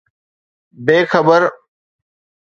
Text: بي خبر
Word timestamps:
بي 0.85 0.95
خبر 1.11 1.43